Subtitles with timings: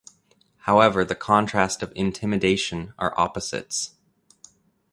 [0.61, 3.91] However the contrast of intimidation are opposites.